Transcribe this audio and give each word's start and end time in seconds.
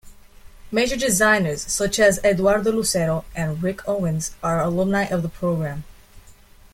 Major 0.71 0.95
designers 0.95 1.61
such 1.71 1.99
as 1.99 2.17
Eduardo 2.23 2.71
Lucero 2.71 3.23
and 3.35 3.61
Rick 3.61 3.87
Owens 3.87 4.31
are 4.41 4.59
alumni 4.59 5.03
of 5.03 5.21
the 5.21 5.29
program. 5.29 5.83